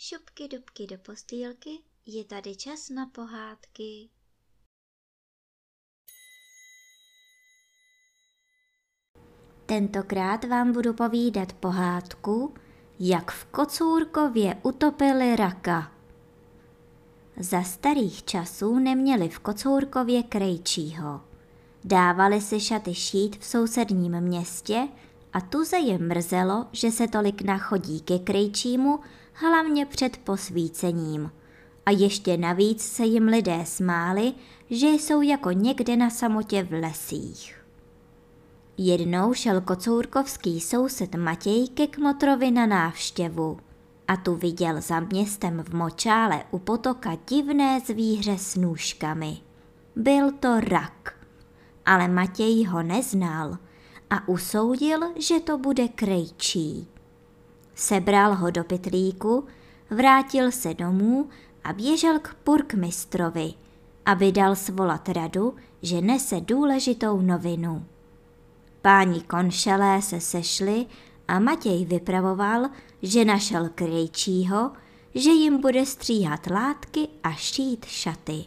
dubky, 0.00 0.48
dubky 0.48 0.86
do 0.86 0.98
postýlky, 0.98 1.70
je 2.06 2.24
tady 2.24 2.56
čas 2.56 2.88
na 2.88 3.06
pohádky. 3.06 4.08
Tentokrát 9.66 10.44
vám 10.44 10.72
budu 10.72 10.94
povídat 10.94 11.52
pohádku, 11.52 12.54
jak 13.00 13.30
v 13.30 13.44
Kocůrkově 13.44 14.56
utopili 14.62 15.36
raka. 15.36 15.92
Za 17.36 17.62
starých 17.62 18.24
časů 18.24 18.78
neměli 18.78 19.28
v 19.28 19.38
Kocourkově 19.38 20.22
krejčího. 20.22 21.20
Dávali 21.84 22.40
si 22.40 22.60
šaty 22.60 22.94
šít 22.94 23.38
v 23.38 23.44
sousedním 23.44 24.20
městě 24.20 24.88
a 25.32 25.40
tu 25.40 25.64
se 25.64 25.78
jim 25.78 26.08
mrzelo, 26.08 26.66
že 26.72 26.90
se 26.90 27.08
tolik 27.08 27.42
nachodí 27.42 28.00
ke 28.00 28.18
krejčímu, 28.18 29.00
hlavně 29.40 29.86
před 29.86 30.16
posvícením. 30.16 31.30
A 31.86 31.90
ještě 31.90 32.36
navíc 32.36 32.82
se 32.82 33.04
jim 33.04 33.24
lidé 33.24 33.60
smáli, 33.64 34.32
že 34.70 34.88
jsou 34.88 35.22
jako 35.22 35.50
někde 35.50 35.96
na 35.96 36.10
samotě 36.10 36.62
v 36.62 36.72
lesích. 36.72 37.64
Jednou 38.76 39.34
šel 39.34 39.60
kocourkovský 39.60 40.60
soused 40.60 41.14
Matěj 41.14 41.68
ke 41.68 41.86
Kmotrovi 41.86 42.50
na 42.50 42.66
návštěvu 42.66 43.58
a 44.08 44.16
tu 44.16 44.34
viděl 44.34 44.80
za 44.80 45.00
městem 45.00 45.64
v 45.64 45.74
močále 45.74 46.44
u 46.50 46.58
potoka 46.58 47.18
divné 47.28 47.80
zvíře 47.80 48.38
s 48.38 48.56
nůžkami. 48.56 49.38
Byl 49.96 50.32
to 50.32 50.60
rak, 50.60 51.14
ale 51.86 52.08
Matěj 52.08 52.64
ho 52.64 52.82
neznal 52.82 53.58
a 54.10 54.28
usoudil, 54.28 55.00
že 55.16 55.40
to 55.40 55.58
bude 55.58 55.88
krejčí. 55.88 56.88
Sebral 57.80 58.34
ho 58.34 58.50
do 58.50 58.64
pytlíku, 58.64 59.44
vrátil 59.90 60.52
se 60.52 60.74
domů 60.74 61.28
a 61.64 61.72
běžel 61.72 62.18
k 62.18 62.34
purkmistrovi, 62.34 63.54
aby 64.06 64.32
dal 64.32 64.56
svolat 64.56 65.08
radu, 65.08 65.54
že 65.82 66.00
nese 66.00 66.40
důležitou 66.40 67.20
novinu. 67.20 67.84
Páni 68.82 69.20
konšelé 69.20 70.02
se 70.02 70.20
sešli 70.20 70.86
a 71.28 71.38
Matěj 71.38 71.84
vypravoval, 71.84 72.68
že 73.02 73.24
našel 73.24 73.68
krejčího, 73.74 74.72
že 75.14 75.30
jim 75.30 75.60
bude 75.60 75.86
stříhat 75.86 76.46
látky 76.46 77.08
a 77.22 77.32
šít 77.32 77.84
šaty. 77.84 78.44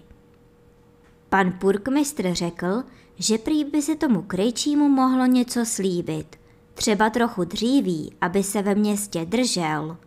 Pan 1.30 1.52
purkmistr 1.52 2.34
řekl, 2.34 2.84
že 3.16 3.38
prý 3.38 3.64
by 3.64 3.82
se 3.82 3.96
tomu 3.96 4.22
krejčímu 4.22 4.90
mohlo 4.90 5.26
něco 5.26 5.66
slíbit, 5.66 6.43
třeba 6.74 7.10
trochu 7.10 7.44
dříví, 7.44 8.16
aby 8.22 8.44
se 8.44 8.62
ve 8.62 8.76
městě 8.76 9.26
držel. 9.26 9.98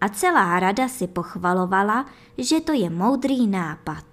A 0.00 0.08
celá 0.08 0.60
rada 0.60 0.88
si 0.88 1.06
pochvalovala, 1.06 2.06
že 2.38 2.60
to 2.60 2.72
je 2.72 2.90
moudrý 2.90 3.46
nápad. 3.46 4.04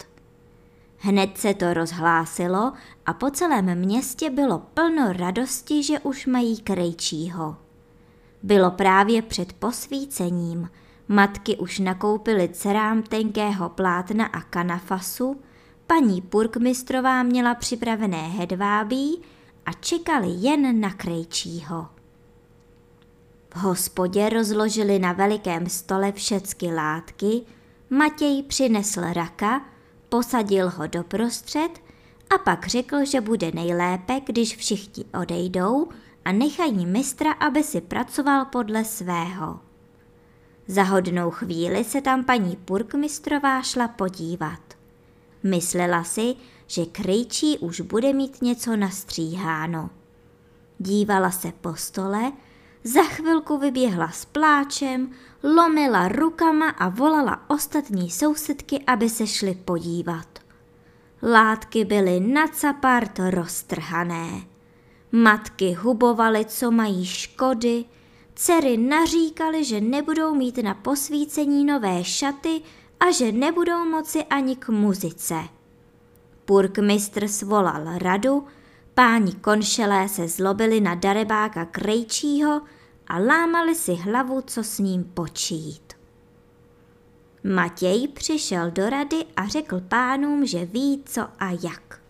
Hned 0.98 1.38
se 1.38 1.54
to 1.54 1.74
rozhlásilo 1.74 2.74
a 3.06 3.14
po 3.14 3.32
celém 3.32 3.76
městě 3.76 4.30
bylo 4.30 4.60
plno 4.60 5.14
radosti, 5.14 5.84
že 5.84 6.00
už 6.00 6.26
mají 6.26 6.62
krejčího. 6.62 7.58
Bylo 8.44 8.72
právě 8.72 9.22
před 9.22 9.54
posvícením. 9.54 10.70
Matky 11.08 11.58
už 11.58 11.80
nakoupily 11.80 12.50
dcerám 12.50 13.04
tenkého 13.04 13.70
plátna 13.70 14.26
a 14.26 14.42
kanafasu, 14.42 15.42
paní 15.88 16.22
Purkmistrová 16.22 17.24
měla 17.24 17.56
připravené 17.56 18.28
hedvábí 18.28 19.22
a 19.66 19.74
čekali 19.74 20.28
jen 20.30 20.80
na 20.80 20.94
krejčího. 20.94 21.88
V 23.54 23.58
hospodě 23.58 24.30
rozložili 24.30 25.00
na 25.00 25.14
velikém 25.14 25.70
stole 25.70 26.12
všecky 26.12 26.74
látky, 26.74 27.42
Matěj 27.90 28.44
přinesl 28.44 29.02
raka, 29.14 29.66
posadil 30.10 30.70
ho 30.70 30.88
doprostřed 30.88 31.70
a 32.36 32.38
pak 32.38 32.68
řekl, 32.68 33.06
že 33.06 33.22
bude 33.22 33.52
nejlépe, 33.52 34.22
když 34.26 34.58
všichni 34.58 35.06
odejdou 35.22 35.88
a 36.26 36.32
nechají 36.32 36.86
mistra, 36.86 37.32
aby 37.32 37.64
si 37.64 37.82
pracoval 37.82 38.46
podle 38.46 38.86
svého. 38.86 39.60
Za 40.68 40.84
hodnou 40.84 41.32
chvíli 41.32 41.84
se 41.84 42.02
tam 42.02 42.24
paní 42.24 42.56
Purkmistrová 42.56 43.62
šla 43.62 43.88
podívat. 43.88 44.62
Myslela 45.44 46.04
si, 46.04 46.36
že 46.68 46.86
krejčí 46.86 47.58
už 47.58 47.82
bude 47.82 48.14
mít 48.14 48.42
něco 48.42 48.76
nastříháno. 48.76 49.90
Dívala 50.80 51.32
se 51.32 51.54
po 51.62 51.76
stole, 51.76 52.32
za 52.84 53.04
chvilku 53.04 53.58
vyběhla 53.58 54.12
s 54.12 54.26
pláčem, 54.26 55.12
lomila 55.44 56.08
rukama 56.08 56.70
a 56.70 56.90
volala 56.90 57.42
ostatní 57.48 58.10
sousedky, 58.10 58.84
aby 58.88 59.10
se 59.10 59.28
šly 59.28 59.56
podívat. 59.66 60.28
Látky 61.24 61.86
byly 61.86 62.20
na 62.20 62.48
capart 62.48 63.20
roztrhané. 63.30 64.42
Matky 65.12 65.74
hubovaly, 65.74 66.46
co 66.46 66.72
mají 66.72 67.06
škody, 67.06 67.86
dcery 68.36 68.78
naříkaly, 68.78 69.64
že 69.64 69.82
nebudou 69.82 70.36
mít 70.36 70.58
na 70.58 70.74
posvícení 70.74 71.66
nové 71.66 72.04
šaty 72.04 72.62
a 73.00 73.12
že 73.12 73.32
nebudou 73.32 73.86
moci 73.86 74.24
ani 74.24 74.56
k 74.56 74.70
muzice. 74.70 75.36
Purkmistr 76.46 77.28
svolal 77.28 77.98
radu, 77.98 78.48
páni 78.94 79.32
konšelé 79.32 80.10
se 80.10 80.28
zlobili 80.28 80.82
na 80.82 80.96
darebáka 80.96 81.66
krejčího 81.66 82.62
a 83.08 83.18
lámali 83.18 83.76
si 83.76 83.94
hlavu, 83.94 84.42
co 84.42 84.64
s 84.64 84.80
ním 84.80 85.04
počít. 85.04 85.94
Matěj 87.44 88.08
přišel 88.08 88.72
do 88.72 88.90
rady 88.90 89.26
a 89.36 89.48
řekl 89.48 89.82
pánům, 89.88 90.46
že 90.46 90.66
ví, 90.66 91.04
co 91.06 91.22
a 91.40 91.50
jak. 91.64 92.02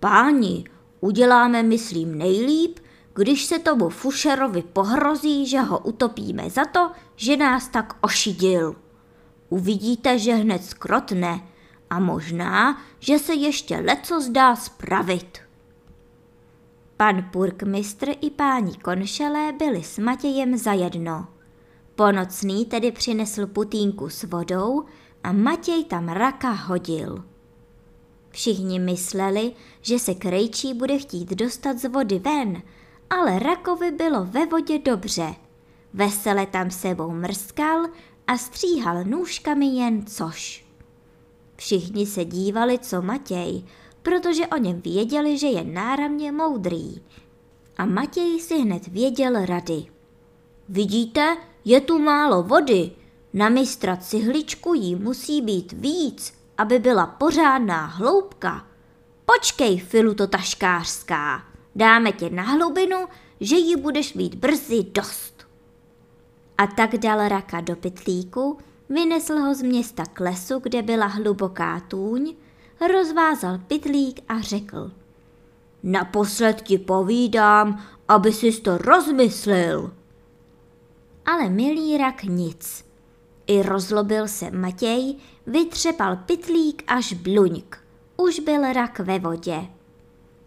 Páni, 0.00 0.64
Uděláme, 1.00 1.62
myslím, 1.62 2.18
nejlíp, 2.18 2.78
když 3.14 3.44
se 3.44 3.58
tomu 3.58 3.88
Fušerovi 3.88 4.62
pohrozí, 4.62 5.46
že 5.46 5.60
ho 5.60 5.78
utopíme 5.78 6.50
za 6.50 6.64
to, 6.64 6.90
že 7.16 7.36
nás 7.36 7.68
tak 7.68 7.96
ošidil. 8.00 8.76
Uvidíte, 9.48 10.18
že 10.18 10.34
hned 10.34 10.64
skrotne 10.64 11.40
a 11.90 12.00
možná, 12.00 12.82
že 12.98 13.18
se 13.18 13.34
ještě 13.34 13.76
leco 13.76 14.20
zdá 14.20 14.56
spravit. 14.56 15.38
Pan 17.00 17.30
purkmistr 17.32 18.08
i 18.20 18.30
páni 18.30 18.76
konšelé 18.76 19.52
byli 19.52 19.82
s 19.82 19.98
Matějem 19.98 20.56
zajedno. 20.56 21.26
Ponocný 21.94 22.64
tedy 22.64 22.92
přinesl 22.92 23.46
putínku 23.46 24.08
s 24.08 24.22
vodou 24.22 24.84
a 25.24 25.32
Matěj 25.32 25.84
tam 25.84 26.08
raka 26.08 26.50
hodil. 26.50 27.24
Všichni 28.30 28.78
mysleli, 28.78 29.52
že 29.80 29.98
se 29.98 30.14
krejčí 30.14 30.74
bude 30.74 30.98
chtít 30.98 31.30
dostat 31.30 31.78
z 31.78 31.88
vody 31.88 32.18
ven, 32.18 32.62
ale 33.10 33.38
rakovi 33.38 33.90
bylo 33.90 34.24
ve 34.24 34.46
vodě 34.46 34.78
dobře. 34.78 35.34
Vesele 35.94 36.46
tam 36.46 36.70
sebou 36.70 37.10
mrskal 37.10 37.86
a 38.26 38.38
stříhal 38.38 39.04
nůžkami 39.04 39.66
jen 39.66 40.06
což. 40.06 40.66
Všichni 41.56 42.06
se 42.06 42.24
dívali, 42.24 42.78
co 42.78 43.02
Matěj, 43.02 43.62
protože 44.02 44.46
o 44.46 44.56
něm 44.56 44.80
věděli, 44.80 45.38
že 45.38 45.46
je 45.46 45.64
náramně 45.64 46.32
moudrý. 46.32 47.02
A 47.78 47.86
Matěj 47.86 48.40
si 48.40 48.58
hned 48.58 48.86
věděl 48.86 49.46
rady. 49.46 49.86
Vidíte, 50.68 51.36
je 51.64 51.80
tu 51.80 51.98
málo 51.98 52.42
vody. 52.42 52.90
Na 53.32 53.48
mistra 53.48 53.96
cihličku 53.96 54.74
jí 54.74 54.94
musí 54.94 55.42
být 55.42 55.72
víc, 55.72 56.34
aby 56.58 56.78
byla 56.78 57.06
pořádná 57.06 57.86
hloubka. 57.86 58.66
Počkej, 59.24 59.78
filuto 59.78 60.26
taškářská, 60.26 61.44
dáme 61.76 62.12
tě 62.12 62.30
na 62.30 62.42
hlubinu, 62.42 62.96
že 63.40 63.56
ji 63.56 63.76
budeš 63.76 64.14
mít 64.14 64.34
brzy 64.34 64.86
dost. 64.94 65.46
A 66.58 66.66
tak 66.66 66.96
dal 66.96 67.28
raka 67.28 67.60
do 67.60 67.76
pytlíku, 67.76 68.58
vynesl 68.88 69.34
ho 69.34 69.54
z 69.54 69.62
města 69.62 70.04
k 70.04 70.20
lesu, 70.20 70.58
kde 70.58 70.82
byla 70.82 71.06
hluboká 71.06 71.80
tůň, 71.80 72.34
rozvázal 72.88 73.58
pytlík 73.66 74.20
a 74.28 74.40
řekl. 74.40 74.90
Naposled 75.82 76.62
ti 76.62 76.78
povídám, 76.78 77.82
aby 78.08 78.32
si 78.32 78.60
to 78.60 78.78
rozmyslel. 78.78 79.90
Ale 81.26 81.48
milý 81.48 81.98
rak 81.98 82.22
nic. 82.22 82.84
I 83.46 83.62
rozlobil 83.62 84.28
se 84.28 84.50
Matěj, 84.50 85.16
vytřepal 85.46 86.16
pytlík 86.16 86.82
až 86.86 87.12
bluňk. 87.12 87.78
Už 88.16 88.40
byl 88.40 88.72
rak 88.72 88.98
ve 88.98 89.18
vodě. 89.18 89.66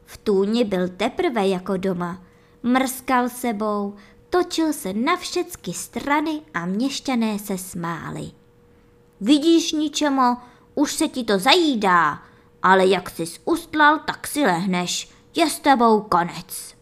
V 0.06 0.18
tůni 0.18 0.64
byl 0.64 0.90
teprve 0.90 1.48
jako 1.48 1.78
doma. 1.78 2.22
Mrskal 2.64 3.30
sebou, 3.30 3.96
točil 4.30 4.74
se 4.74 4.94
na 4.94 5.16
všecky 5.16 5.74
strany 5.74 6.42
a 6.54 6.66
měšťané 6.66 7.40
se 7.40 7.58
smáli. 7.58 8.32
Vidíš 9.22 9.72
ničemo, 9.72 10.38
už 10.76 10.94
se 10.94 11.08
ti 11.08 11.24
to 11.24 11.40
zajídá, 11.40 12.22
ale 12.64 12.88
jak 12.88 13.10
jsi 13.10 13.24
ustlal, 13.46 14.00
tak 14.00 14.28
si 14.28 14.40
lehneš, 14.40 15.10
je 15.36 15.50
s 15.50 15.60
tebou 15.60 16.02
konec. 16.02 16.76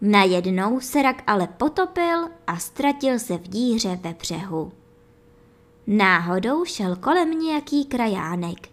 Najednou 0.00 0.80
se 0.80 1.02
rak 1.02 1.22
ale 1.26 1.46
potopil 1.46 2.28
a 2.46 2.56
ztratil 2.58 3.18
se 3.18 3.38
v 3.38 3.48
díře 3.48 3.98
ve 4.02 4.14
břehu. 4.14 4.72
Náhodou 5.86 6.64
šel 6.64 6.96
kolem 6.96 7.30
nějaký 7.30 7.84
krajánek. 7.84 8.68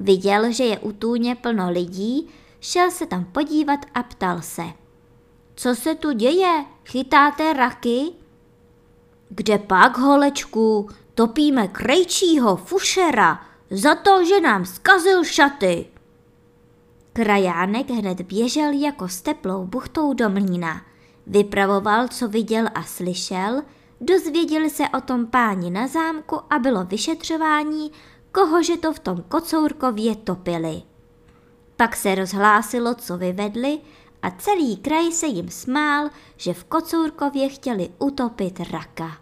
Viděl, 0.00 0.52
že 0.52 0.64
je 0.64 0.78
u 0.78 0.92
tůně 0.92 1.34
plno 1.34 1.70
lidí, 1.70 2.28
šel 2.60 2.90
se 2.90 3.06
tam 3.06 3.24
podívat 3.24 3.80
a 3.94 4.02
ptal 4.02 4.42
se. 4.42 4.64
Co 5.54 5.74
se 5.74 5.94
tu 5.94 6.12
děje? 6.12 6.64
Chytáte 6.84 7.52
raky? 7.52 8.12
Kde 9.28 9.58
pak, 9.58 9.98
holečku? 9.98 10.88
Topíme 11.14 11.68
krejčího 11.68 12.56
fušera 12.56 13.51
za 13.72 13.94
to, 13.94 14.24
že 14.24 14.40
nám 14.40 14.64
zkazil 14.64 15.24
šaty. 15.24 15.86
Krajánek 17.12 17.90
hned 17.90 18.20
běžel 18.20 18.72
jako 18.72 19.08
s 19.08 19.22
teplou 19.22 19.66
buchtou 19.66 20.14
do 20.14 20.30
mlína. 20.30 20.82
Vypravoval, 21.26 22.08
co 22.08 22.28
viděl 22.28 22.66
a 22.74 22.82
slyšel, 22.82 23.62
dozvěděli 24.00 24.70
se 24.70 24.84
o 24.98 25.00
tom 25.00 25.26
páni 25.26 25.70
na 25.70 25.86
zámku 25.86 26.40
a 26.50 26.58
bylo 26.58 26.84
vyšetřování, 26.84 27.92
kohože 28.32 28.76
to 28.76 28.92
v 28.92 28.98
tom 28.98 29.22
kocourkově 29.28 30.16
topili. 30.16 30.82
Pak 31.76 31.96
se 31.96 32.14
rozhlásilo, 32.14 32.94
co 32.94 33.16
vyvedli 33.18 33.80
a 34.22 34.30
celý 34.30 34.76
kraj 34.76 35.12
se 35.12 35.26
jim 35.26 35.48
smál, 35.48 36.10
že 36.36 36.54
v 36.54 36.64
Kocourkově 36.64 37.48
chtěli 37.48 37.90
utopit 37.98 38.60
raka. 38.70 39.21